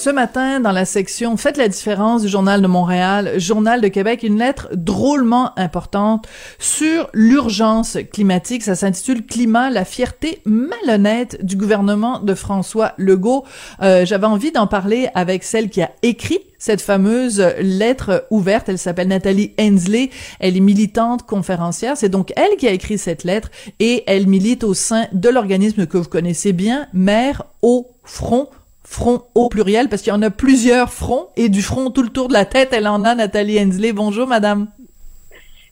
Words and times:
Ce 0.00 0.08
matin, 0.08 0.60
dans 0.60 0.72
la 0.72 0.86
section 0.86 1.36
Faites 1.36 1.58
la 1.58 1.68
différence 1.68 2.22
du 2.22 2.28
Journal 2.28 2.62
de 2.62 2.66
Montréal, 2.66 3.32
Journal 3.36 3.82
de 3.82 3.88
Québec, 3.88 4.22
une 4.22 4.38
lettre 4.38 4.70
drôlement 4.72 5.52
importante 5.58 6.26
sur 6.58 7.10
l'urgence 7.12 7.98
climatique. 8.10 8.62
Ça 8.62 8.74
s'intitule 8.74 9.26
Climat, 9.26 9.68
la 9.68 9.84
fierté 9.84 10.40
malhonnête 10.46 11.44
du 11.44 11.54
gouvernement 11.56 12.18
de 12.18 12.32
François 12.32 12.94
Legault. 12.96 13.44
Euh, 13.82 14.06
J'avais 14.06 14.26
envie 14.26 14.52
d'en 14.52 14.66
parler 14.66 15.10
avec 15.14 15.44
celle 15.44 15.68
qui 15.68 15.82
a 15.82 15.90
écrit 16.00 16.38
cette 16.56 16.80
fameuse 16.80 17.44
lettre 17.60 18.26
ouverte. 18.30 18.70
Elle 18.70 18.78
s'appelle 18.78 19.08
Nathalie 19.08 19.52
Hensley. 19.60 20.08
Elle 20.38 20.56
est 20.56 20.60
militante 20.60 21.24
conférencière. 21.24 21.98
C'est 21.98 22.08
donc 22.08 22.32
elle 22.36 22.56
qui 22.56 22.66
a 22.66 22.72
écrit 22.72 22.96
cette 22.96 23.24
lettre 23.24 23.50
et 23.80 24.04
elle 24.06 24.28
milite 24.28 24.64
au 24.64 24.72
sein 24.72 25.08
de 25.12 25.28
l'organisme 25.28 25.86
que 25.86 25.98
vous 25.98 26.08
connaissez 26.08 26.54
bien, 26.54 26.86
Mère 26.94 27.42
au 27.60 27.90
front 28.02 28.48
front 28.90 29.22
au 29.36 29.48
pluriel, 29.48 29.88
parce 29.88 30.02
qu'il 30.02 30.12
y 30.12 30.16
en 30.16 30.20
a 30.20 30.30
plusieurs 30.30 30.92
fronts, 30.92 31.28
et 31.36 31.48
du 31.48 31.62
front 31.62 31.90
tout 31.90 32.02
le 32.02 32.08
tour 32.08 32.26
de 32.26 32.32
la 32.32 32.44
tête, 32.44 32.70
elle 32.72 32.88
en 32.88 33.04
a, 33.04 33.14
Nathalie 33.14 33.58
Hensley. 33.60 33.92
Bonjour, 33.92 34.26
madame. 34.26 34.66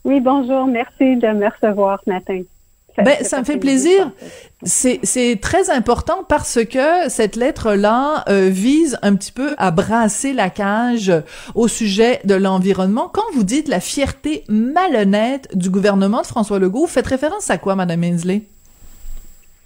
Oui, 0.04 0.20
bonjour. 0.20 0.66
Merci 0.66 1.16
de 1.16 1.26
me 1.32 1.48
recevoir 1.50 2.00
ce 2.04 2.10
matin. 2.10 2.42
Ben, 3.04 3.16
ça 3.22 3.40
me 3.40 3.44
fait 3.44 3.58
plaisir. 3.58 4.12
C'est 4.62 5.38
très 5.40 5.70
important 5.70 6.24
parce 6.28 6.64
que 6.64 7.08
cette 7.08 7.36
lettre-là 7.36 8.24
euh, 8.28 8.48
vise 8.50 8.98
un 9.02 9.14
petit 9.14 9.32
peu 9.32 9.54
à 9.58 9.70
brasser 9.70 10.32
la 10.32 10.50
cage 10.50 11.12
au 11.54 11.68
sujet 11.68 12.20
de 12.24 12.34
l'environnement. 12.34 13.08
Quand 13.12 13.22
vous 13.34 13.44
dites 13.44 13.68
la 13.68 13.80
fierté 13.80 14.44
malhonnête 14.48 15.48
du 15.56 15.70
gouvernement 15.70 16.22
de 16.22 16.26
François 16.26 16.58
Legault, 16.58 16.82
vous 16.82 16.86
faites 16.86 17.06
référence 17.06 17.50
à 17.50 17.58
quoi, 17.58 17.76
Madame 17.76 18.02
Hensley? 18.02 18.42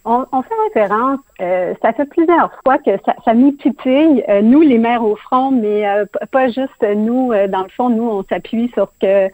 On, 0.04 0.42
fait 0.42 0.80
référence, 0.80 1.20
euh, 1.40 1.74
ça 1.80 1.92
fait 1.92 2.06
plusieurs 2.06 2.50
fois 2.64 2.78
que 2.78 2.90
ça, 3.06 3.14
ça 3.24 3.34
nous 3.34 3.52
titille, 3.52 4.24
euh, 4.28 4.42
nous 4.42 4.60
les 4.60 4.78
maires 4.78 5.04
au 5.04 5.14
front, 5.14 5.52
mais 5.52 5.88
euh, 5.88 6.04
pas 6.32 6.48
juste 6.48 6.82
nous. 6.82 7.32
Dans 7.48 7.62
le 7.62 7.68
fond, 7.68 7.88
nous, 7.88 8.08
on 8.08 8.24
s'appuie 8.24 8.70
sur 8.74 8.90
que 9.00 9.28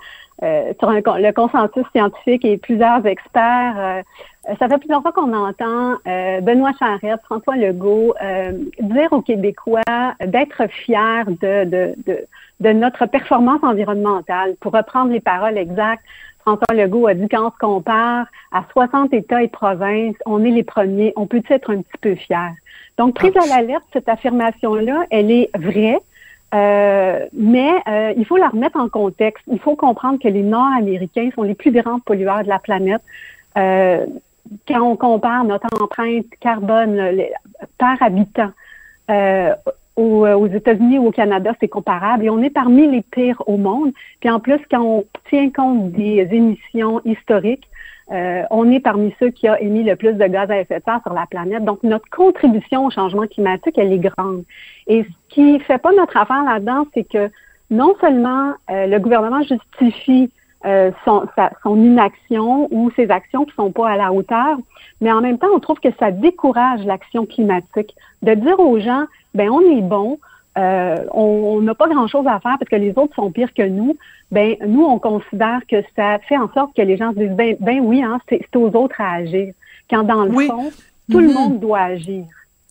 sur 0.79 0.93
le 0.93 1.33
consensus 1.33 1.85
scientifique 1.93 2.45
et 2.45 2.59
plusieurs 2.59 3.05
experts. 3.07 4.05
ça 4.61 4.69
fait 4.69 4.79
plusieurs 4.79 5.03
fois 5.03 5.11
qu'on 5.11 5.35
entend 5.35 5.97
Benoît 6.05 6.71
Charette, 6.79 7.21
François 7.25 7.57
Legault 7.57 8.15
dire 8.79 9.13
aux 9.13 9.21
Québécois 9.21 9.81
d'être 10.25 10.69
fiers 10.69 11.25
de 11.41 12.73
notre 12.73 13.07
performance 13.07 13.65
environnementale. 13.65 14.55
Pour 14.61 14.73
reprendre 14.73 15.11
les 15.11 15.19
paroles 15.19 15.59
exactes, 15.59 16.05
François 16.49 16.75
Legault 16.75 17.07
a 17.07 17.13
dit 17.15 17.29
quand 17.29 17.47
on 17.47 17.51
se 17.51 17.59
compare 17.59 18.27
à 18.53 18.65
60 18.73 19.13
États 19.13 19.43
et 19.43 19.49
provinces, 19.49 20.17
on 20.25 20.43
est 20.45 20.51
les 20.51 20.63
premiers, 20.63 21.13
on 21.17 21.27
peut 21.27 21.43
être 21.51 21.71
un 21.71 21.83
petit 21.83 21.99
peu 22.01 22.15
fiers. 22.15 22.55
Donc, 22.97 23.15
prise 23.15 23.37
à 23.37 23.47
l'alerte, 23.47 23.85
cette 23.93 24.09
affirmation-là, 24.09 25.05
elle 25.11 25.31
est 25.31 25.51
vraie, 25.55 26.01
euh, 26.55 27.27
mais 27.35 27.71
euh, 27.87 28.15
il 28.17 28.25
faut 28.25 28.39
la 28.39 28.49
remettre 28.49 28.79
en 28.79 28.89
contexte. 28.89 29.45
Il 29.49 29.59
faut 29.59 29.77
comprendre 29.77 30.19
que 30.19 30.29
les 30.29 30.43
Nord-Américains 30.43 31.29
sont 31.35 31.43
les 31.43 31.55
plus 31.55 31.71
grands 31.71 32.01
pollueurs 32.01 32.45
de 32.45 32.49
la 32.49 32.59
planète. 32.59 33.03
Euh, 33.59 34.07
quand 34.67 34.81
on 34.81 34.97
compare 34.97 35.45
notre 35.45 35.69
empreinte 35.83 36.25
carbone 36.41 37.21
par 37.77 38.03
habitant 38.03 38.53
euh, 39.99 40.27
euh, 40.27 40.35
aux, 40.35 40.47
États-Unis 40.47 40.99
ou 40.99 41.09
au 41.09 41.11
Canada, 41.11 41.53
c'est 41.61 41.69
comparable 41.69 42.25
et 42.25 42.31
on 42.31 42.41
est 42.41 42.51
parmi 42.51 42.87
les 42.87 43.03
pires 43.03 43.43
au 43.47 43.57
monde. 43.57 43.93
Puis 44.21 44.31
en 44.31 44.41
plus, 44.41 44.61
quand 44.71 44.83
on 44.83 45.05
tient 45.29 45.51
compte 45.51 45.93
des 45.93 46.29
émissions 46.31 47.01
historiques, 47.05 47.69
euh, 48.11 48.43
on 48.51 48.71
est 48.71 48.81
parmi 48.81 49.15
ceux 49.19 49.31
qui 49.31 49.49
a 49.49 49.61
émis 49.61 49.83
le 49.83 49.97
plus 49.97 50.15
de 50.15 50.27
gaz 50.27 50.51
à 50.51 50.59
effet 50.59 50.79
de 50.79 50.85
serre 50.85 51.01
sur 51.03 51.13
la 51.13 51.27
planète. 51.27 51.65
Donc, 51.65 51.83
notre 51.83 52.09
contribution 52.11 52.87
au 52.87 52.91
changement 52.91 53.27
climatique, 53.27 53.77
elle 53.77 53.93
est 53.93 53.99
grande. 53.99 54.45
Et 54.87 55.03
ce 55.03 55.35
qui 55.35 55.61
fait 55.61 55.79
pas 55.79 55.93
notre 55.93 56.17
affaire 56.17 56.45
là-dedans, 56.45 56.87
c'est 56.95 57.05
que 57.05 57.31
non 57.71 57.95
seulement 58.01 58.55
euh, 58.71 58.87
le 58.87 58.99
gouvernement 58.99 59.43
justifie 59.43 60.31
son, 61.05 61.23
son, 61.63 61.77
inaction 61.77 62.67
ou 62.73 62.91
ses 62.97 63.11
actions 63.13 63.45
qui 63.45 63.55
sont 63.55 63.71
pas 63.71 63.91
à 63.91 63.97
la 63.97 64.13
hauteur, 64.13 64.59
mais 65.01 65.13
en 65.13 65.21
même 65.21 65.39
temps, 65.39 65.47
on 65.55 65.61
trouve 65.61 65.79
que 65.79 65.91
ça 66.01 66.11
décourage 66.11 66.85
l'action 66.85 67.27
climatique. 67.27 67.95
De 68.23 68.35
dire 68.35 68.59
aux 68.59 68.81
gens, 68.81 69.05
ben 69.35 69.49
on 69.51 69.61
est 69.61 69.83
bon, 69.83 70.19
euh, 70.59 71.05
on 71.13 71.61
n'a 71.61 71.75
pas 71.75 71.89
grand-chose 71.89 72.27
à 72.27 72.41
faire 72.41 72.57
parce 72.59 72.69
que 72.71 72.77
les 72.77 72.93
autres 72.97 73.15
sont 73.15 73.31
pires 73.31 73.53
que 73.55 73.67
nous, 73.67 73.97
ben 74.31 74.57
nous, 74.67 74.85
on 74.85 74.99
considère 74.99 75.61
que 75.71 75.77
ça 75.95 76.19
fait 76.29 76.37
en 76.37 76.53
sorte 76.53 76.75
que 76.77 76.83
les 76.83 76.97
gens 76.97 77.13
se 77.13 77.19
disent, 77.19 77.37
ben, 77.37 77.57
ben 77.61 77.81
oui, 77.81 78.03
hein, 78.03 78.19
c'est 78.29 78.57
aux 78.57 78.75
autres 78.75 79.01
à 79.01 79.15
agir. 79.15 79.53
Quand 79.89 80.03
dans 80.03 80.25
le 80.25 80.33
fond, 80.33 80.71
tout 81.11 81.21
le 81.21 81.29
mm-hmm. 81.29 81.33
monde 81.33 81.61
doit 81.61 81.81
agir. 81.81 82.25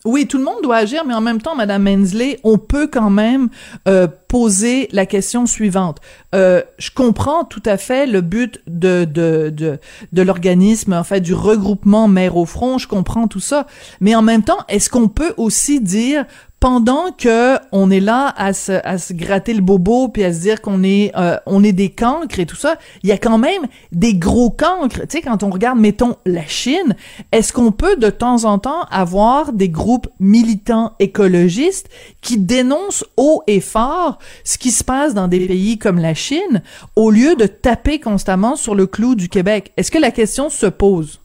Oui, 0.04 0.28
tout 0.28 0.38
le 0.38 0.44
monde 0.44 0.62
doit 0.62 0.76
agir, 0.76 1.04
mais 1.04 1.12
en 1.12 1.20
même 1.20 1.42
temps, 1.42 1.56
Madame 1.56 1.82
Mensley, 1.82 2.38
on 2.44 2.56
peut 2.56 2.86
quand 2.86 3.10
même 3.10 3.48
euh, 3.88 4.06
poser 4.28 4.88
la 4.92 5.06
question 5.06 5.44
suivante. 5.44 5.98
Euh, 6.36 6.62
je 6.78 6.92
comprends 6.92 7.44
tout 7.44 7.62
à 7.66 7.76
fait 7.76 8.06
le 8.06 8.20
but 8.20 8.62
de 8.68 9.04
de 9.04 9.50
de, 9.50 9.80
de 10.12 10.22
l'organisme, 10.22 10.92
en 10.92 11.02
fait, 11.02 11.20
du 11.20 11.34
regroupement 11.34 12.06
Mère 12.06 12.36
au 12.36 12.46
front. 12.46 12.78
Je 12.78 12.86
comprends 12.86 13.26
tout 13.26 13.40
ça, 13.40 13.66
mais 14.00 14.14
en 14.14 14.22
même 14.22 14.44
temps, 14.44 14.58
est-ce 14.68 14.88
qu'on 14.88 15.08
peut 15.08 15.34
aussi 15.36 15.80
dire 15.80 16.26
pendant 16.60 17.12
que 17.12 17.56
on 17.70 17.90
est 17.90 18.00
là 18.00 18.34
à 18.36 18.52
se, 18.52 18.72
à 18.84 18.98
se 18.98 19.12
gratter 19.12 19.54
le 19.54 19.60
bobo 19.60 20.08
puis 20.08 20.24
à 20.24 20.32
se 20.32 20.40
dire 20.40 20.60
qu'on 20.60 20.82
est 20.82 21.12
euh, 21.16 21.36
on 21.46 21.62
est 21.62 21.72
des 21.72 21.90
cancres 21.90 22.40
et 22.40 22.46
tout 22.46 22.56
ça, 22.56 22.76
il 23.02 23.08
y 23.08 23.12
a 23.12 23.18
quand 23.18 23.38
même 23.38 23.66
des 23.92 24.14
gros 24.14 24.50
cancres. 24.50 25.02
Tu 25.02 25.18
sais, 25.18 25.22
quand 25.22 25.42
on 25.42 25.50
regarde, 25.50 25.78
mettons 25.78 26.16
la 26.26 26.46
Chine, 26.46 26.96
est-ce 27.30 27.52
qu'on 27.52 27.70
peut 27.70 27.96
de 27.96 28.10
temps 28.10 28.44
en 28.44 28.58
temps 28.58 28.82
avoir 28.90 29.52
des 29.52 29.68
groupes 29.68 30.08
militants 30.18 30.94
écologistes 30.98 31.88
qui 32.20 32.38
dénoncent 32.38 33.04
haut 33.16 33.42
et 33.46 33.60
fort 33.60 34.18
ce 34.42 34.58
qui 34.58 34.70
se 34.70 34.82
passe 34.82 35.14
dans 35.14 35.28
des 35.28 35.46
pays 35.46 35.78
comme 35.78 35.98
la 35.98 36.14
Chine 36.14 36.62
au 36.96 37.10
lieu 37.10 37.36
de 37.36 37.46
taper 37.46 38.00
constamment 38.00 38.56
sur 38.56 38.74
le 38.74 38.86
clou 38.86 39.14
du 39.14 39.28
Québec? 39.28 39.72
Est-ce 39.76 39.90
que 39.90 39.98
la 39.98 40.10
question 40.10 40.50
se 40.50 40.66
pose? 40.66 41.20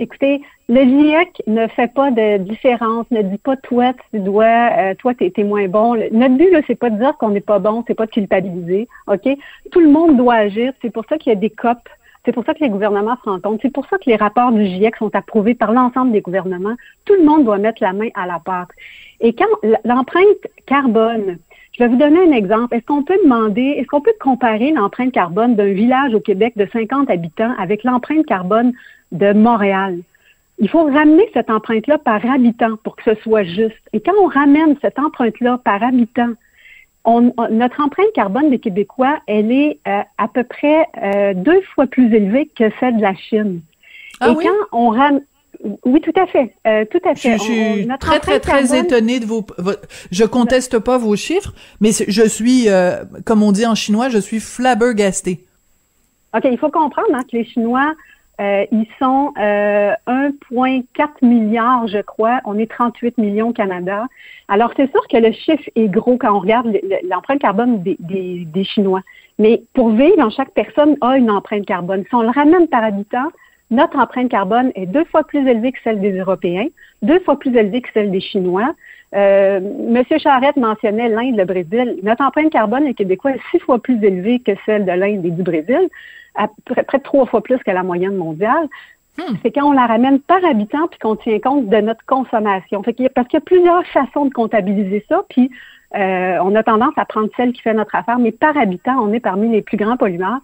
Écoutez, 0.00 0.40
le 0.68 0.82
GIEC 0.82 1.42
ne 1.46 1.66
fait 1.66 1.92
pas 1.92 2.10
de 2.10 2.38
différence, 2.38 3.06
ne 3.10 3.20
dit 3.22 3.38
pas 3.38 3.56
toi 3.56 3.92
tu 4.12 4.20
dois, 4.20 4.70
euh, 4.78 4.94
toi 4.94 5.12
t'es 5.14 5.32
es 5.36 5.44
moins 5.44 5.68
bon. 5.68 5.94
Notre 6.12 6.36
but 6.36 6.50
là, 6.50 6.60
c'est 6.66 6.74
pas 6.74 6.90
de 6.90 6.96
dire 6.96 7.16
qu'on 7.18 7.30
n'est 7.30 7.40
pas 7.40 7.58
bon, 7.58 7.84
c'est 7.86 7.94
pas 7.94 8.06
de 8.06 8.10
culpabiliser, 8.10 8.88
ok? 9.06 9.28
Tout 9.70 9.80
le 9.80 9.88
monde 9.88 10.16
doit 10.16 10.34
agir. 10.34 10.72
C'est 10.80 10.90
pour 10.90 11.04
ça 11.08 11.18
qu'il 11.18 11.32
y 11.32 11.36
a 11.36 11.38
des 11.38 11.50
COP. 11.50 11.78
C'est 12.24 12.32
pour 12.32 12.44
ça 12.46 12.54
que 12.54 12.60
les 12.60 12.70
gouvernements 12.70 13.16
se 13.22 13.28
rencontrent. 13.28 13.60
C'est 13.60 13.72
pour 13.72 13.86
ça 13.88 13.98
que 13.98 14.04
les 14.06 14.16
rapports 14.16 14.52
du 14.52 14.64
GIEC 14.64 14.96
sont 14.96 15.14
approuvés 15.14 15.54
par 15.54 15.72
l'ensemble 15.72 16.12
des 16.12 16.22
gouvernements. 16.22 16.76
Tout 17.04 17.14
le 17.14 17.24
monde 17.24 17.44
doit 17.44 17.58
mettre 17.58 17.82
la 17.82 17.92
main 17.92 18.08
à 18.14 18.26
la 18.26 18.38
pâte. 18.38 18.70
Et 19.20 19.34
quand 19.34 19.44
l'empreinte 19.84 20.24
carbone, 20.64 21.36
je 21.72 21.82
vais 21.82 21.88
vous 21.88 21.96
donner 21.96 22.20
un 22.20 22.32
exemple. 22.32 22.74
Est-ce 22.74 22.86
qu'on 22.86 23.02
peut 23.02 23.18
demander, 23.22 23.74
est-ce 23.76 23.88
qu'on 23.88 24.00
peut 24.00 24.14
comparer 24.18 24.72
l'empreinte 24.72 25.12
carbone 25.12 25.54
d'un 25.54 25.72
village 25.72 26.14
au 26.14 26.20
Québec 26.20 26.54
de 26.56 26.66
50 26.72 27.10
habitants 27.10 27.52
avec 27.58 27.84
l'empreinte 27.84 28.24
carbone 28.24 28.72
de 29.12 29.34
Montréal? 29.34 29.98
Il 30.58 30.68
faut 30.68 30.84
ramener 30.84 31.28
cette 31.34 31.50
empreinte-là 31.50 31.98
par 31.98 32.24
habitant 32.24 32.76
pour 32.84 32.96
que 32.96 33.02
ce 33.04 33.20
soit 33.22 33.42
juste. 33.42 33.80
Et 33.92 34.00
quand 34.00 34.14
on 34.20 34.26
ramène 34.26 34.76
cette 34.80 34.98
empreinte-là 34.98 35.58
par 35.64 35.82
habitant, 35.82 36.32
on, 37.04 37.32
notre 37.50 37.80
empreinte 37.82 38.12
carbone 38.14 38.50
des 38.50 38.58
Québécois, 38.58 39.18
elle 39.26 39.52
est 39.52 39.78
euh, 39.86 40.00
à 40.16 40.28
peu 40.28 40.44
près 40.44 40.86
euh, 41.02 41.34
deux 41.34 41.60
fois 41.74 41.86
plus 41.86 42.14
élevée 42.14 42.50
que 42.56 42.64
celle 42.80 42.96
de 42.96 43.02
la 43.02 43.14
Chine. 43.14 43.60
Ah 44.20 44.30
Et 44.30 44.34
quand 44.34 44.78
on 44.78 44.90
ramène 44.90 45.22
oui, 45.86 46.00
tout 46.02 46.12
à 46.16 46.26
fait, 46.26 46.52
euh, 46.66 46.84
tout 46.90 47.00
à 47.08 47.14
fait. 47.14 47.38
Je, 47.38 47.42
suis 47.42 47.88
très, 47.98 48.20
très, 48.20 48.38
très 48.38 48.78
étonnée 48.78 49.18
de 49.18 49.24
vos. 49.24 49.46
Je 50.10 50.24
conteste 50.24 50.78
pas 50.78 50.98
vos 50.98 51.16
chiffres, 51.16 51.54
mais 51.80 51.90
je 52.06 52.28
suis, 52.28 52.66
comme 53.24 53.42
on 53.42 53.50
dit 53.50 53.64
en 53.64 53.74
chinois, 53.74 54.10
je 54.10 54.18
suis 54.18 54.40
flabbergasté. 54.40 55.46
Ok, 56.36 56.42
il 56.50 56.58
faut 56.58 56.70
comprendre 56.70 57.14
hein, 57.14 57.22
que 57.30 57.36
les 57.36 57.44
Chinois 57.44 57.94
euh, 58.40 58.66
ils 58.72 58.86
sont 58.98 59.32
euh, 59.38 59.92
1,4 60.08 60.82
milliard, 61.22 61.86
je 61.86 61.98
crois. 61.98 62.40
On 62.44 62.58
est 62.58 62.70
38 62.70 63.18
millions 63.18 63.48
au 63.50 63.52
Canada. 63.52 64.06
Alors, 64.48 64.72
c'est 64.76 64.90
sûr 64.90 65.06
que 65.08 65.16
le 65.16 65.30
chiffre 65.32 65.68
est 65.76 65.88
gros 65.88 66.16
quand 66.16 66.36
on 66.36 66.40
regarde 66.40 66.76
l'empreinte 67.08 67.40
carbone 67.40 67.82
des, 67.82 67.96
des, 68.00 68.44
des, 68.44 68.64
Chinois. 68.64 69.02
Mais 69.38 69.62
pour 69.74 69.90
vivre, 69.90 70.30
chaque 70.30 70.50
personne 70.50 70.96
a 71.00 71.16
une 71.16 71.30
empreinte 71.30 71.66
carbone. 71.66 72.04
Si 72.08 72.14
on 72.14 72.22
le 72.22 72.30
ramène 72.30 72.66
par 72.66 72.82
habitant, 72.82 73.30
notre 73.70 73.98
empreinte 73.98 74.30
carbone 74.30 74.72
est 74.74 74.86
deux 74.86 75.04
fois 75.04 75.24
plus 75.24 75.46
élevée 75.48 75.72
que 75.72 75.78
celle 75.84 76.00
des 76.00 76.18
Européens, 76.18 76.66
deux 77.02 77.20
fois 77.20 77.38
plus 77.38 77.56
élevée 77.56 77.82
que 77.82 77.88
celle 77.94 78.10
des 78.10 78.20
Chinois. 78.20 78.74
Euh, 79.14 79.60
Monsieur 79.88 80.18
Charette 80.18 80.56
mentionnait 80.56 81.08
l'Inde, 81.08 81.36
le 81.36 81.44
Brésil. 81.44 81.98
Notre 82.02 82.24
empreinte 82.24 82.50
carbone, 82.50 82.84
les 82.84 82.94
Québécois, 82.94 83.32
est 83.32 83.40
six 83.52 83.60
fois 83.60 83.78
plus 83.78 84.02
élevée 84.04 84.40
que 84.40 84.52
celle 84.66 84.84
de 84.84 84.92
l'Inde 84.92 85.24
et 85.24 85.30
du 85.30 85.42
Brésil 85.42 85.88
à 86.34 86.48
près 86.64 86.98
de 86.98 87.02
trois 87.02 87.26
fois 87.26 87.42
plus 87.42 87.58
que 87.58 87.70
la 87.70 87.82
moyenne 87.82 88.16
mondiale. 88.16 88.68
Hmm. 89.18 89.34
C'est 89.42 89.52
quand 89.52 89.68
on 89.68 89.72
la 89.72 89.86
ramène 89.86 90.18
par 90.20 90.44
habitant 90.44 90.88
puis 90.88 90.98
qu'on 90.98 91.16
tient 91.16 91.38
compte 91.38 91.68
de 91.68 91.76
notre 91.76 92.04
consommation. 92.04 92.82
Fait 92.82 92.94
qu'il 92.94 93.04
y 93.04 93.06
a, 93.06 93.10
parce 93.10 93.28
qu'il 93.28 93.38
y 93.38 93.42
a 93.42 93.44
plusieurs 93.44 93.86
façons 93.86 94.26
de 94.26 94.32
comptabiliser 94.32 95.04
ça, 95.08 95.22
puis 95.28 95.50
euh, 95.94 96.38
on 96.42 96.54
a 96.56 96.62
tendance 96.64 96.94
à 96.96 97.04
prendre 97.04 97.28
celle 97.36 97.52
qui 97.52 97.62
fait 97.62 97.74
notre 97.74 97.94
affaire, 97.94 98.18
mais 98.18 98.32
par 98.32 98.56
habitant, 98.56 98.98
on 99.00 99.12
est 99.12 99.20
parmi 99.20 99.48
les 99.48 99.62
plus 99.62 99.76
grands 99.76 99.96
pollueurs. 99.96 100.40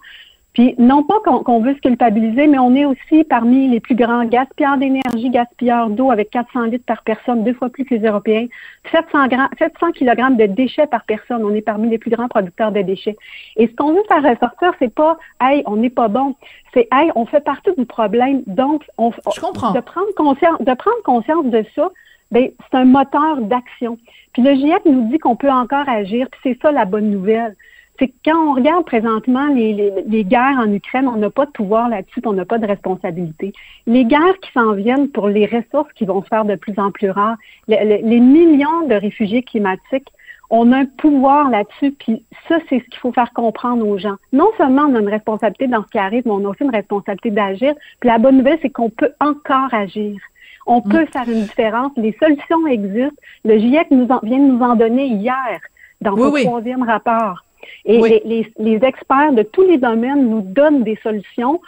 Puis 0.53 0.75
non 0.77 1.03
pas 1.03 1.19
qu'on 1.23 1.61
veut 1.61 1.73
se 1.75 1.79
culpabiliser, 1.79 2.47
mais 2.47 2.59
on 2.59 2.75
est 2.75 2.83
aussi 2.85 3.23
parmi 3.23 3.69
les 3.69 3.79
plus 3.79 3.95
grands 3.95 4.25
gaspilleurs 4.25 4.77
d'énergie, 4.77 5.29
gaspilleurs 5.29 5.89
d'eau 5.89 6.11
avec 6.11 6.29
400 6.29 6.63
litres 6.65 6.85
par 6.85 7.03
personne, 7.03 7.43
deux 7.43 7.53
fois 7.53 7.69
plus 7.69 7.85
que 7.85 7.95
les 7.95 8.05
Européens. 8.05 8.47
700, 8.91 9.29
700 9.57 9.91
kg 9.93 10.35
de 10.35 10.47
déchets 10.47 10.87
par 10.87 11.05
personne. 11.05 11.45
On 11.45 11.53
est 11.55 11.61
parmi 11.61 11.89
les 11.89 11.97
plus 11.97 12.11
grands 12.11 12.27
producteurs 12.27 12.73
de 12.73 12.81
déchets. 12.81 13.15
Et 13.55 13.67
ce 13.67 13.75
qu'on 13.75 13.93
veut 13.93 14.03
faire 14.09 14.23
ressortir, 14.23 14.73
c'est 14.79 14.93
pas 14.93 15.17
hey, 15.41 15.63
on 15.65 15.77
n'est 15.77 15.89
pas 15.89 16.09
bon. 16.09 16.35
C'est 16.73 16.87
hey, 16.91 17.11
on 17.15 17.25
fait 17.25 17.43
partie 17.43 17.71
du 17.77 17.85
problème. 17.85 18.43
Donc, 18.45 18.83
on, 18.97 19.11
Je 19.11 19.39
comprends. 19.39 19.71
de 19.71 19.79
prendre 19.79 20.13
conscience, 20.17 20.59
de 20.59 20.73
prendre 20.73 21.01
conscience 21.05 21.45
de 21.45 21.63
ça. 21.75 21.89
Ben, 22.31 22.49
c'est 22.59 22.77
un 22.77 22.85
moteur 22.85 23.37
d'action. 23.41 23.97
Puis 24.33 24.41
le 24.41 24.53
GIEC 24.53 24.85
nous 24.85 25.09
dit 25.09 25.19
qu'on 25.19 25.35
peut 25.35 25.51
encore 25.51 25.87
agir, 25.87 26.27
puis 26.31 26.39
c'est 26.43 26.61
ça 26.61 26.71
la 26.71 26.85
bonne 26.85 27.09
nouvelle 27.09 27.55
c'est 28.01 28.07
que 28.07 28.13
quand 28.25 28.49
on 28.49 28.55
regarde 28.55 28.83
présentement 28.83 29.45
les, 29.53 29.93
les, 30.07 30.23
guerres 30.23 30.57
en 30.57 30.73
Ukraine, 30.73 31.07
on 31.07 31.17
n'a 31.17 31.29
pas 31.29 31.45
de 31.45 31.51
pouvoir 31.51 31.87
là-dessus, 31.87 32.19
on 32.25 32.33
n'a 32.33 32.45
pas 32.45 32.57
de 32.57 32.65
responsabilité. 32.65 33.53
Les 33.85 34.05
guerres 34.05 34.39
qui 34.41 34.51
s'en 34.53 34.73
viennent 34.73 35.09
pour 35.09 35.27
les 35.27 35.45
ressources 35.45 35.93
qui 35.93 36.05
vont 36.05 36.23
se 36.23 36.27
faire 36.27 36.45
de 36.45 36.55
plus 36.55 36.73
en 36.77 36.89
plus 36.89 37.11
rares, 37.11 37.37
les, 37.67 38.01
millions 38.19 38.87
de 38.87 38.95
réfugiés 38.95 39.43
climatiques, 39.43 40.07
on 40.49 40.71
a 40.71 40.79
un 40.79 40.85
pouvoir 40.85 41.51
là-dessus, 41.51 41.91
puis 41.91 42.25
ça, 42.49 42.57
c'est 42.67 42.79
ce 42.79 42.85
qu'il 42.85 42.99
faut 42.99 43.13
faire 43.13 43.31
comprendre 43.33 43.87
aux 43.87 43.99
gens. 43.99 44.15
Non 44.33 44.49
seulement 44.57 44.87
on 44.89 44.95
a 44.95 44.99
une 44.99 45.07
responsabilité 45.07 45.67
dans 45.67 45.83
ce 45.83 45.89
qui 45.91 45.99
arrive, 45.99 46.23
mais 46.25 46.31
on 46.31 46.43
a 46.45 46.49
aussi 46.49 46.63
une 46.63 46.75
responsabilité 46.75 47.29
d'agir. 47.29 47.73
Puis 47.99 48.09
la 48.09 48.17
bonne 48.17 48.37
nouvelle, 48.37 48.57
c'est 48.63 48.71
qu'on 48.71 48.89
peut 48.89 49.11
encore 49.19 49.71
agir. 49.73 50.19
On 50.65 50.79
mm. 50.79 50.89
peut 50.89 51.05
faire 51.05 51.29
une 51.29 51.43
différence. 51.43 51.91
Les 51.97 52.17
solutions 52.19 52.65
existent. 52.65 53.21
Le 53.45 53.59
GIEC 53.59 53.91
nous 53.91 54.07
vient 54.23 54.39
de 54.39 54.51
nous 54.51 54.61
en 54.61 54.75
donner 54.75 55.05
hier 55.05 55.61
dans 56.01 56.17
son 56.17 56.31
troisième 56.31 56.83
rapport. 56.83 57.45
Et 57.85 58.45
les, 58.57 58.79
experts 58.83 59.33
de 59.33 59.43
tous 59.43 59.63
les 59.63 59.77
domaines 59.77 60.29
nous 60.29 60.41
donnent 60.41 60.83
des 60.83 60.97
solutions. 61.03 61.61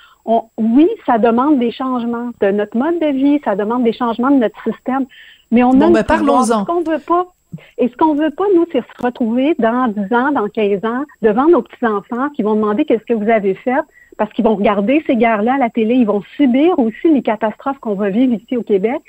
oui, 0.57 0.89
ça 1.05 1.17
demande 1.17 1.59
des 1.59 1.71
changements 1.71 2.31
de 2.41 2.51
notre 2.51 2.77
mode 2.77 2.99
de 2.99 3.07
vie, 3.07 3.41
ça 3.43 3.55
demande 3.55 3.83
des 3.83 3.93
changements 3.93 4.31
de 4.31 4.39
notre 4.39 4.61
système, 4.63 5.05
mais 5.51 5.63
on 5.63 5.79
a 5.81 5.89
ben, 5.89 6.03
parlons-en. 6.03 6.61
Ce 6.61 6.65
qu'on 6.65 6.81
veut 6.81 6.99
pas. 7.05 7.27
Et 7.77 7.87
ce 7.87 7.95
qu'on 7.95 8.15
veut 8.15 8.31
pas, 8.31 8.45
nous, 8.55 8.65
c'est 8.71 8.81
se 8.81 9.05
retrouver 9.05 9.55
dans 9.59 9.87
10 9.87 10.13
ans, 10.15 10.31
dans 10.31 10.47
15 10.47 10.83
ans, 10.85 11.03
devant 11.21 11.47
nos 11.47 11.61
petits-enfants 11.61 12.29
qui 12.35 12.41
vont 12.41 12.55
demander 12.55 12.85
qu'est-ce 12.85 13.05
que 13.05 13.13
vous 13.13 13.29
avez 13.29 13.53
fait, 13.53 13.81
parce 14.17 14.31
qu'ils 14.33 14.45
vont 14.45 14.55
regarder 14.55 15.03
ces 15.05 15.15
guerres-là 15.15 15.55
à 15.55 15.57
la 15.57 15.69
télé, 15.69 15.95
ils 15.95 16.05
vont 16.05 16.23
subir 16.35 16.77
aussi 16.79 17.13
les 17.13 17.21
catastrophes 17.21 17.79
qu'on 17.79 17.95
va 17.95 18.09
vivre 18.09 18.33
ici 18.33 18.57
au 18.57 18.63
Québec. 18.63 19.01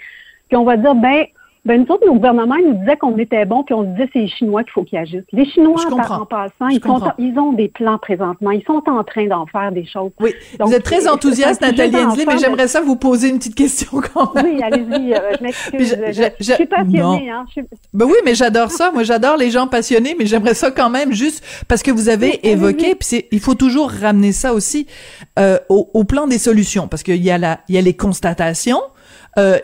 Puis 0.49 0.57
on 0.57 0.65
va 0.65 0.77
dire, 0.77 0.95
ben, 0.95 1.25
ben, 1.65 1.81
nous 1.81 1.95
autres, 1.95 2.07
nos 2.07 2.15
gouvernements, 2.15 2.57
ils 2.57 2.67
nous 2.67 2.79
disaient 2.81 2.97
qu'on 2.97 3.17
était 3.17 3.45
bons, 3.47 3.65
puis 3.65 3.75
on 3.75 3.85
se 3.85 3.89
disait 3.89 4.11
c'est 4.13 4.19
les 4.19 4.29
Chinois 4.29 4.65
qu'il 4.65 4.73
faut 4.73 4.85
qu'ils 4.85 4.99
agissent. 4.99 5.25
Les 5.33 5.47
Chinois, 5.47 5.81
en, 5.91 6.27
passant, 6.27 6.69
ils, 6.69 6.83
sont, 6.83 7.01
ils, 7.19 7.39
ont 7.39 7.55
des 7.55 7.69
plans 7.69 7.97
présentement. 7.97 8.51
Ils 8.51 8.63
sont 8.65 8.83
en 8.87 9.03
train 9.03 9.27
d'en 9.27 9.47
faire 9.47 9.73
des 9.73 9.87
choses. 9.87 10.11
Oui. 10.21 10.35
vous 10.61 10.75
êtes 10.75 10.83
très 10.83 11.09
enthousiaste, 11.09 11.63
Nathalie 11.63 11.97
Hensley, 11.97 12.27
mais 12.27 12.39
j'aimerais 12.39 12.69
ça 12.69 12.83
vous 12.83 12.97
poser 12.97 13.31
une 13.31 13.39
petite 13.39 13.55
question 13.55 14.01
quand 14.15 14.35
même. 14.35 14.45
Oui, 14.45 14.63
allez-y. 14.63 15.15
Euh, 15.15 15.19
je 15.39 15.43
m'excuse. 15.43 15.97
Je, 16.39 16.53
suis 16.53 16.67
passionnée. 16.67 17.31
Hein, 17.31 17.47
Ben 17.95 18.05
oui, 18.05 18.17
mais 18.27 18.35
j'adore 18.35 18.71
ça. 18.71 18.91
Moi, 18.93 19.03
j'adore 19.03 19.39
les 19.39 19.51
gens 19.51 19.67
passionnés, 19.67 20.15
mais 20.19 20.27
j'aimerais 20.27 20.55
ça 20.55 20.71
quand 20.71 20.91
même 20.91 21.13
juste 21.13 21.43
parce 21.67 21.83
que 21.83 21.91
vous 21.91 22.11
avez 22.11 22.47
évoqué, 22.47 22.95
puis 22.95 23.25
il 23.31 23.41
faut 23.41 23.55
toujours 23.55 23.91
ramener 23.91 24.33
ça 24.33 24.53
aussi 24.53 24.87
euh, 25.39 25.59
au, 25.71 25.91
au 25.95 26.05
plan 26.05 26.27
des 26.27 26.39
solutions, 26.39 26.89
parce 26.89 27.03
qu'il 27.03 27.23
y 27.23 27.31
a 27.31 27.39
la, 27.39 27.61
il 27.69 27.75
y 27.75 27.79
a 27.79 27.81
les 27.81 27.97
constatations, 27.97 28.81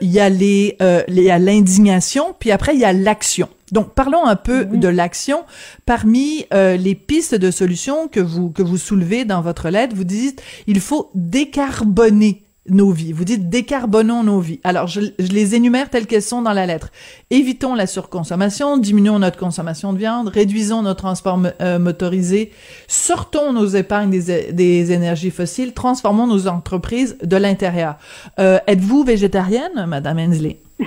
il 0.00 0.10
y 0.10 0.20
a 0.20 0.28
les, 0.28 0.76
euh, 0.82 1.02
il 1.08 1.20
y 1.20 1.30
a 1.30 1.38
l'indignation, 1.38 2.34
puis 2.38 2.50
après 2.50 2.74
il 2.74 2.80
y 2.80 2.84
a 2.84 2.92
l'action. 2.92 3.48
Donc 3.72 3.94
parlons 3.94 4.24
un 4.26 4.36
peu 4.36 4.64
de 4.64 4.88
l'action. 4.88 5.44
Parmi 5.86 6.46
euh, 6.52 6.76
les 6.76 6.94
pistes 6.94 7.34
de 7.34 7.50
solutions 7.50 8.08
que 8.08 8.20
vous 8.20 8.50
que 8.50 8.62
vous 8.62 8.78
soulevez 8.78 9.24
dans 9.24 9.42
votre 9.42 9.70
lettre, 9.70 9.94
vous 9.94 10.04
dites 10.04 10.42
il 10.66 10.80
faut 10.80 11.10
décarboner 11.14 12.42
nos 12.68 12.90
vies. 12.90 13.12
Vous 13.12 13.24
dites 13.24 13.48
décarbonons 13.48 14.22
nos 14.22 14.40
vies. 14.40 14.60
Alors, 14.64 14.86
je, 14.86 15.00
les 15.18 15.54
énumère 15.54 15.90
telles 15.90 16.06
qu'elles 16.06 16.22
sont 16.22 16.42
dans 16.42 16.52
la 16.52 16.66
lettre. 16.66 16.90
Évitons 17.30 17.74
la 17.74 17.86
surconsommation, 17.86 18.76
diminuons 18.76 19.18
notre 19.18 19.38
consommation 19.38 19.92
de 19.92 19.98
viande, 19.98 20.28
réduisons 20.28 20.82
nos 20.82 20.94
transports 20.94 21.40
euh, 21.60 21.78
motorisés, 21.78 22.52
sortons 22.86 23.52
nos 23.52 23.66
épargnes 23.66 24.10
des, 24.10 24.52
des, 24.52 24.92
énergies 24.92 25.30
fossiles, 25.30 25.72
transformons 25.72 26.26
nos 26.26 26.48
entreprises 26.48 27.16
de 27.22 27.36
l'intérieur. 27.36 27.96
Euh, 28.38 28.58
êtes-vous 28.66 29.04
végétarienne, 29.04 29.86
Madame 29.86 30.18
Hensley? 30.18 30.58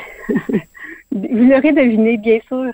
vous 1.11 1.27
l'aurez 1.31 1.71
deviné, 1.71 2.17
bien 2.17 2.39
sûr. 2.47 2.71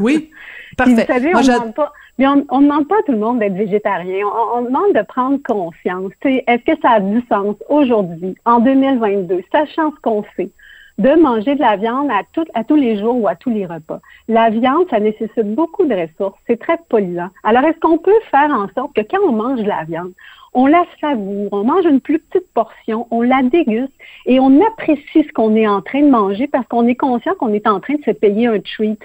Oui, 0.00 0.30
parfait. 0.76 0.94
vous 0.94 1.12
savez, 1.12 1.34
on 1.34 1.66
ne 1.66 1.72
pas 1.72 1.92
mais 2.18 2.26
on 2.26 2.36
ne 2.36 2.66
demande 2.66 2.88
pas 2.88 2.98
à 2.98 3.02
tout 3.02 3.12
le 3.12 3.18
monde 3.18 3.38
d'être 3.38 3.54
végétarien. 3.54 4.26
On, 4.54 4.62
demande 4.62 4.92
de 4.92 5.02
prendre 5.02 5.38
conscience. 5.42 6.12
Est-ce 6.24 6.64
que 6.64 6.80
ça 6.82 6.94
a 6.94 7.00
du 7.00 7.22
sens 7.28 7.54
aujourd'hui, 7.68 8.34
en 8.44 8.58
2022, 8.58 9.42
sachant 9.52 9.92
ce 9.92 10.00
qu'on 10.00 10.24
sait, 10.36 10.50
de 10.98 11.14
manger 11.20 11.54
de 11.54 11.60
la 11.60 11.76
viande 11.76 12.10
à, 12.10 12.22
à 12.54 12.64
tous 12.64 12.74
les 12.74 12.98
jours 12.98 13.16
ou 13.20 13.28
à 13.28 13.36
tous 13.36 13.50
les 13.50 13.66
repas? 13.66 14.00
La 14.26 14.50
viande, 14.50 14.86
ça 14.90 14.98
nécessite 14.98 15.54
beaucoup 15.54 15.86
de 15.86 15.94
ressources. 15.94 16.38
C'est 16.48 16.58
très 16.58 16.78
polluant. 16.88 17.30
Alors, 17.44 17.62
est-ce 17.62 17.78
qu'on 17.78 17.98
peut 17.98 18.10
faire 18.32 18.50
en 18.50 18.68
sorte 18.74 18.94
que 18.94 19.02
quand 19.02 19.22
on 19.24 19.32
mange 19.32 19.62
de 19.62 19.68
la 19.68 19.84
viande, 19.84 20.12
on 20.54 20.66
la 20.66 20.84
savoure, 21.00 21.48
on 21.52 21.62
mange 21.62 21.84
une 21.84 22.00
plus 22.00 22.18
petite 22.18 22.52
portion, 22.52 23.06
on 23.12 23.22
la 23.22 23.42
déguste 23.42 23.92
et 24.26 24.40
on 24.40 24.60
apprécie 24.66 25.22
ce 25.24 25.32
qu'on 25.32 25.54
est 25.54 25.68
en 25.68 25.82
train 25.82 26.00
de 26.00 26.10
manger 26.10 26.48
parce 26.48 26.66
qu'on 26.66 26.88
est 26.88 26.96
conscient 26.96 27.34
qu'on 27.38 27.52
est 27.52 27.68
en 27.68 27.78
train 27.78 27.94
de 27.94 28.02
se 28.02 28.10
payer 28.10 28.48
un 28.48 28.58
treat? 28.58 29.00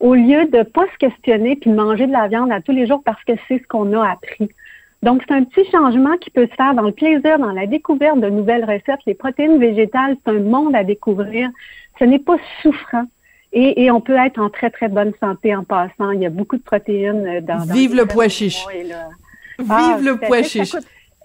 Au 0.00 0.14
lieu 0.14 0.46
de 0.46 0.62
pas 0.62 0.86
se 0.92 0.98
questionner 0.98 1.56
puis 1.56 1.70
de 1.70 1.76
manger 1.76 2.06
de 2.06 2.12
la 2.12 2.28
viande 2.28 2.50
à 2.50 2.60
tous 2.60 2.72
les 2.72 2.86
jours 2.86 3.02
parce 3.04 3.22
que 3.24 3.32
c'est 3.46 3.58
ce 3.58 3.66
qu'on 3.68 3.92
a 3.92 4.10
appris. 4.10 4.50
Donc, 5.02 5.22
c'est 5.26 5.34
un 5.34 5.44
petit 5.44 5.68
changement 5.70 6.16
qui 6.18 6.30
peut 6.30 6.46
se 6.50 6.54
faire 6.54 6.74
dans 6.74 6.82
le 6.82 6.92
plaisir, 6.92 7.38
dans 7.38 7.52
la 7.52 7.66
découverte 7.66 8.20
de 8.20 8.28
nouvelles 8.28 8.64
recettes. 8.64 9.00
Les 9.06 9.14
protéines 9.14 9.58
végétales, 9.58 10.16
c'est 10.24 10.32
un 10.32 10.40
monde 10.40 10.74
à 10.74 10.84
découvrir. 10.84 11.48
Ce 11.98 12.04
n'est 12.04 12.18
pas 12.18 12.36
souffrant. 12.62 13.04
Et, 13.52 13.90
on 13.90 14.00
peut 14.00 14.16
être 14.16 14.38
en 14.38 14.48
très, 14.48 14.70
très 14.70 14.88
bonne 14.88 15.12
santé 15.18 15.56
en 15.56 15.64
passant. 15.64 16.12
Il 16.12 16.20
y 16.20 16.26
a 16.26 16.30
beaucoup 16.30 16.56
de 16.56 16.62
protéines 16.62 17.40
dans... 17.40 17.64
Vive 17.72 17.96
le 17.96 18.06
pois 18.06 18.28
chiche! 18.28 18.64
Vive 19.58 19.68
ah, 19.68 19.98
le 20.00 20.16
pois 20.16 20.42
chiche! 20.42 20.76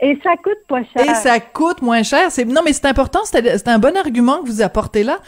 Et 0.02 0.20
ça 0.24 0.32
coûte 0.36 0.58
pas 0.68 0.82
cher. 0.84 1.10
Et 1.10 1.16
ça 1.16 1.40
coûte 1.40 1.82
moins 1.82 2.04
cher. 2.04 2.30
C'est 2.30 2.44
non, 2.44 2.62
mais 2.66 2.74
c'est 2.74 2.86
important. 2.86 3.20
C'est 3.24 3.68
un 3.70 3.80
bon 3.80 3.96
argument 3.96 4.42
que 4.44 4.48
vous 4.48 4.62
apportez 4.62 5.04
là 5.04 5.20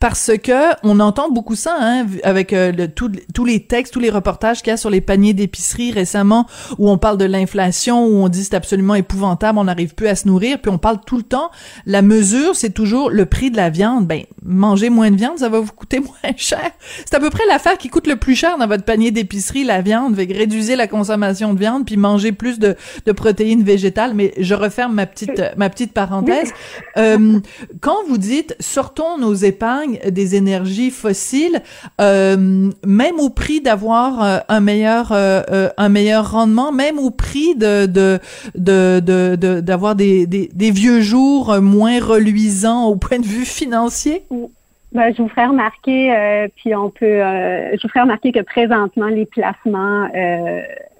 parce 0.00 0.32
que 0.42 0.74
on 0.82 0.98
entend 0.98 1.30
beaucoup 1.30 1.54
ça 1.54 1.76
hein, 1.78 2.06
avec 2.24 2.52
euh, 2.52 2.88
tous 2.92 3.44
les 3.44 3.66
textes, 3.66 3.92
tous 3.92 4.00
les 4.00 4.10
reportages 4.10 4.62
qu'il 4.62 4.72
y 4.72 4.74
a 4.74 4.76
sur 4.76 4.90
les 4.90 5.00
paniers 5.00 5.32
d'épicerie 5.32 5.92
récemment 5.92 6.46
où 6.78 6.90
on 6.90 6.98
parle 6.98 7.18
de 7.18 7.24
l'inflation, 7.24 8.04
où 8.04 8.24
on 8.24 8.28
dit 8.28 8.42
c'est 8.42 8.56
absolument 8.56 8.96
épouvantable, 8.96 9.60
on 9.60 9.64
n'arrive 9.64 9.94
plus 9.94 10.08
à 10.08 10.16
se 10.16 10.26
nourrir, 10.26 10.58
puis 10.60 10.72
on 10.72 10.78
parle 10.78 10.98
tout 11.06 11.18
le 11.18 11.22
temps. 11.22 11.50
La 11.84 12.02
mesure, 12.02 12.56
c'est 12.56 12.74
toujours 12.74 13.10
le 13.10 13.26
prix 13.26 13.52
de 13.52 13.56
la 13.56 13.70
viande. 13.70 14.08
Ben 14.08 14.24
manger 14.42 14.90
moins 14.90 15.12
de 15.12 15.16
viande, 15.16 15.38
ça 15.38 15.48
va 15.48 15.60
vous 15.60 15.72
coûter 15.72 16.00
moins 16.00 16.34
cher. 16.36 16.70
C'est 16.80 17.14
à 17.14 17.20
peu 17.20 17.30
près 17.30 17.46
l'affaire 17.48 17.78
qui 17.78 17.90
coûte 17.90 18.08
le 18.08 18.16
plus 18.16 18.34
cher 18.34 18.58
dans 18.58 18.66
votre 18.66 18.84
panier 18.84 19.12
d'épicerie, 19.12 19.62
la 19.62 19.82
viande. 19.82 20.16
Réduire 20.16 20.76
la 20.76 20.88
consommation 20.88 21.54
de 21.54 21.60
viande 21.60 21.86
puis 21.86 21.96
manger 21.96 22.32
plus 22.32 22.58
de, 22.58 22.74
de 23.04 23.12
protéines 23.12 23.62
végétales 23.62 24.15
mais 24.16 24.32
je 24.38 24.54
referme 24.54 24.94
ma 24.94 25.06
petite 25.06 25.42
ma 25.56 25.68
petite 25.70 25.92
parenthèse. 25.92 26.52
Euh, 26.96 27.38
quand 27.80 28.04
vous 28.08 28.18
dites 28.18 28.56
sortons 28.58 29.18
nos 29.18 29.34
épargnes 29.34 29.98
des 30.10 30.34
énergies 30.34 30.90
fossiles, 30.90 31.60
euh, 32.00 32.70
même 32.84 33.20
au 33.20 33.30
prix 33.30 33.60
d'avoir 33.60 34.22
euh, 34.22 34.38
un 34.48 34.60
meilleur 34.60 35.12
un 35.12 35.88
meilleur 35.88 36.32
rendement, 36.32 36.72
même 36.72 36.98
au 36.98 37.10
prix 37.10 37.54
de 37.54 37.86
de 37.86 38.18
de 38.54 39.60
d'avoir 39.60 39.94
des, 39.94 40.26
des, 40.26 40.50
des 40.52 40.70
vieux 40.70 41.00
jours 41.00 41.60
moins 41.60 42.00
reluisants 42.00 42.84
au 42.86 42.96
point 42.96 43.18
de 43.18 43.26
vue 43.26 43.44
financier? 43.44 44.24
Ben, 44.92 45.12
je 45.14 45.20
vous 45.20 45.28
ferai 45.28 45.46
remarquer, 45.46 46.48
puis 46.56 46.74
on 46.74 46.88
peut, 46.88 47.04
je 47.04 47.82
vous 47.82 47.88
ferai 47.88 48.00
remarquer 48.00 48.32
que 48.32 48.40
présentement 48.40 49.08
les 49.08 49.26
placements 49.26 50.08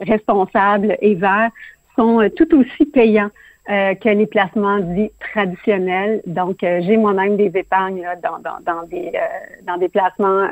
responsables 0.00 0.96
et 1.00 1.14
verts 1.14 1.50
sont 1.96 2.20
euh, 2.20 2.28
tout 2.30 2.54
aussi 2.56 2.84
payants 2.86 3.30
euh, 3.68 3.94
que 3.94 4.08
les 4.08 4.26
placements 4.26 4.78
dits 4.78 5.10
traditionnels. 5.32 6.22
Donc, 6.26 6.62
euh, 6.62 6.80
j'ai 6.82 6.96
moi-même 6.96 7.36
des 7.36 7.50
épargnes 7.54 8.06
dans, 8.22 8.38
dans, 8.38 8.58
dans, 8.64 8.86
des, 8.86 9.12
dans 9.66 9.76
des 9.76 9.88
placements 9.88 10.46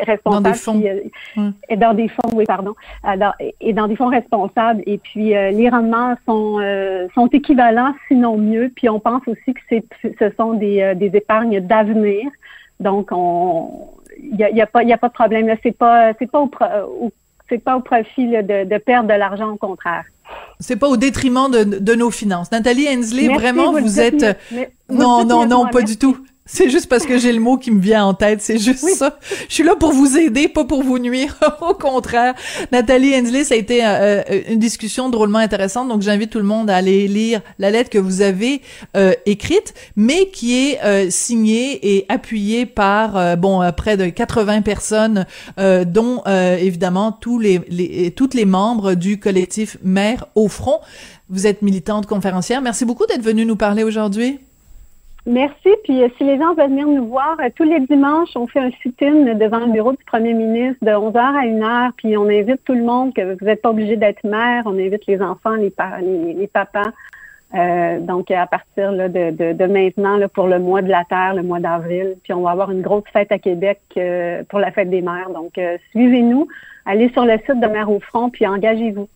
responsables. 0.00 0.44
Dans 0.44 0.50
des 0.50 1.10
fonds. 1.34 1.52
et 1.70 1.76
dans 1.76 1.94
des 1.94 2.08
fonds, 2.08 2.30
oui, 2.34 2.44
pardon. 2.44 2.74
et 3.60 3.72
dans 3.72 3.88
des 3.88 3.96
fonds 3.96 4.08
responsables. 4.08 4.82
Et 4.86 4.98
puis, 4.98 5.30
les 5.30 5.68
rendements 5.70 6.14
sont, 6.26 6.60
sont 7.14 7.28
équivalents, 7.28 7.94
sinon 8.06 8.36
mieux. 8.36 8.70
Puis, 8.76 8.90
on 8.90 9.00
pense 9.00 9.22
aussi 9.26 9.54
que 9.54 9.60
c'est, 9.70 9.84
ce 10.02 10.30
sont 10.36 10.52
des, 10.52 10.94
des 10.94 11.16
épargnes 11.16 11.60
d'avenir. 11.60 12.28
Donc, 12.80 13.08
on 13.12 13.94
il 14.20 14.36
n'y 14.36 14.44
a, 14.44 14.50
y 14.50 14.60
a, 14.60 14.66
pas, 14.66 14.82
y 14.82 14.92
a 14.92 14.98
pas 14.98 15.08
de 15.08 15.12
problème. 15.14 15.46
Là. 15.46 15.54
C'est 15.62 15.76
pas, 15.76 16.12
c'est 16.18 16.30
pas 16.30 16.40
au, 16.40 16.50
c'est 17.48 17.62
pas 17.62 17.76
au 17.76 17.80
profit 17.80 18.28
de, 18.28 18.64
de 18.64 18.78
perdre 18.78 19.08
de 19.08 19.14
l'argent, 19.14 19.52
au 19.52 19.56
contraire. 19.56 20.04
C'est 20.60 20.76
pas 20.76 20.88
au 20.88 20.96
détriment 20.96 21.50
de, 21.50 21.62
de, 21.62 21.94
nos 21.94 22.10
finances. 22.10 22.50
Nathalie 22.50 22.88
Hensley, 22.88 23.28
vraiment, 23.28 23.72
vous, 23.72 24.00
êtes... 24.00 24.38
non, 24.90 25.24
non, 25.24 25.46
non, 25.46 25.68
pas 25.68 25.82
du 25.82 25.96
tout. 25.96 26.18
C'est 26.50 26.70
juste 26.70 26.88
parce 26.88 27.04
que 27.04 27.18
j'ai 27.18 27.30
le 27.30 27.40
mot 27.40 27.58
qui 27.58 27.70
me 27.70 27.78
vient 27.78 28.06
en 28.06 28.14
tête, 28.14 28.40
c'est 28.40 28.56
juste 28.56 28.88
ça. 28.88 29.18
Je 29.48 29.54
suis 29.54 29.62
là 29.62 29.76
pour 29.76 29.92
vous 29.92 30.16
aider, 30.16 30.48
pas 30.48 30.64
pour 30.64 30.82
vous 30.82 30.98
nuire. 30.98 31.38
Au 31.60 31.74
contraire. 31.74 32.34
Nathalie 32.72 33.14
Hensley, 33.14 33.44
ça 33.44 33.54
a 33.54 33.58
été 33.58 33.84
euh, 33.84 34.22
euh, 34.30 34.40
une 34.48 34.58
discussion 34.58 35.10
drôlement 35.10 35.40
intéressante, 35.40 35.88
donc 35.88 36.00
j'invite 36.00 36.30
tout 36.30 36.38
le 36.38 36.44
monde 36.44 36.70
à 36.70 36.76
aller 36.76 37.06
lire 37.06 37.42
la 37.58 37.70
lettre 37.70 37.90
que 37.90 37.98
vous 37.98 38.22
avez 38.22 38.62
euh, 38.96 39.12
écrite, 39.26 39.74
mais 39.94 40.30
qui 40.30 40.54
est 40.54 41.10
signée 41.10 41.96
et 41.96 42.06
appuyée 42.08 42.64
par 42.64 43.36
bon 43.36 43.70
près 43.76 43.98
de 43.98 44.06
80 44.06 44.62
personnes, 44.62 45.26
dont 45.58 46.22
évidemment 46.24 47.12
tous 47.12 47.38
les, 47.38 47.60
les 47.68 48.10
toutes 48.12 48.32
les 48.32 48.46
membres 48.46 48.94
du 48.94 49.20
collectif 49.20 49.76
Mère 49.82 50.26
au 50.34 50.48
front. 50.48 50.80
Vous 51.28 51.46
êtes 51.46 51.60
militante 51.60 52.06
conférencière. 52.06 52.62
Merci 52.62 52.86
beaucoup 52.86 53.04
d'être 53.06 53.22
venue 53.22 53.44
nous 53.44 53.56
parler 53.56 53.84
aujourd'hui. 53.84 54.38
Merci. 55.28 55.68
Puis 55.84 56.02
euh, 56.02 56.08
si 56.16 56.24
les 56.24 56.38
gens 56.38 56.54
veulent 56.54 56.70
venir 56.70 56.88
nous 56.88 57.06
voir, 57.06 57.36
euh, 57.40 57.50
tous 57.54 57.64
les 57.64 57.80
dimanches, 57.80 58.30
on 58.34 58.46
fait 58.46 58.60
un 58.60 58.70
sit-in 58.82 59.34
devant 59.34 59.58
le 59.58 59.70
bureau 59.70 59.92
du 59.92 60.02
premier 60.06 60.32
ministre 60.32 60.82
de 60.82 60.90
11h 60.90 61.18
à 61.18 61.44
1h. 61.44 61.90
Puis 61.98 62.16
on 62.16 62.30
invite 62.30 62.64
tout 62.64 62.72
le 62.72 62.82
monde, 62.82 63.12
que 63.12 63.34
vous 63.34 63.44
n'êtes 63.44 63.60
pas 63.60 63.68
obligé 63.68 63.96
d'être 63.96 64.24
mère. 64.24 64.62
On 64.64 64.78
invite 64.78 65.06
les 65.06 65.20
enfants, 65.20 65.52
les, 65.52 65.70
les, 66.32 66.46
papas. 66.46 66.92
Euh, 67.54 68.00
donc 68.00 68.30
à 68.30 68.46
partir 68.46 68.92
de, 68.92 69.66
maintenant 69.66 70.16
là, 70.16 70.28
pour 70.28 70.46
le 70.46 70.58
mois 70.58 70.80
de 70.80 70.88
la 70.88 71.04
Terre, 71.04 71.34
le 71.34 71.42
mois 71.42 71.60
d'avril. 71.60 72.16
Puis 72.22 72.32
on 72.32 72.40
va 72.40 72.52
avoir 72.52 72.70
une 72.70 72.80
grosse 72.80 73.04
fête 73.12 73.30
à 73.30 73.38
Québec 73.38 73.80
pour 74.48 74.60
la 74.60 74.72
fête 74.72 74.88
des 74.88 75.02
mères. 75.02 75.28
Donc 75.34 75.60
suivez-nous, 75.90 76.48
allez 76.86 77.10
sur 77.10 77.26
le 77.26 77.36
site 77.44 77.60
de 77.60 77.66
Mère 77.66 77.90
au 77.90 78.00
Front, 78.00 78.30
puis 78.30 78.46
engagez-vous. 78.46 79.08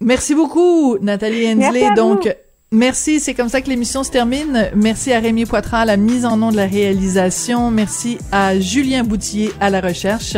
Merci 0.00 0.34
beaucoup, 0.34 0.98
Nathalie 0.98 1.46
Hensley. 1.46 1.94
Donc, 1.94 2.28
Merci, 2.74 3.20
c'est 3.20 3.34
comme 3.34 3.48
ça 3.48 3.60
que 3.60 3.68
l'émission 3.68 4.02
se 4.02 4.10
termine. 4.10 4.68
Merci 4.74 5.12
à 5.12 5.20
Rémi 5.20 5.44
Poitras 5.44 5.82
à 5.82 5.84
la 5.84 5.96
mise 5.96 6.24
en 6.24 6.36
nom 6.36 6.50
de 6.50 6.56
la 6.56 6.66
réalisation. 6.66 7.70
Merci 7.70 8.18
à 8.32 8.58
Julien 8.58 9.04
Boutier 9.04 9.52
à 9.60 9.70
la 9.70 9.80
recherche. 9.80 10.36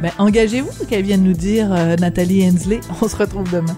Ben, 0.00 0.12
engagez-vous, 0.18 0.86
qu'elle 0.88 1.02
vienne 1.02 1.24
nous 1.24 1.32
dire, 1.32 1.72
euh, 1.72 1.96
Nathalie 1.96 2.48
Hensley. 2.48 2.78
On 3.02 3.08
se 3.08 3.16
retrouve 3.16 3.50
demain. 3.50 3.76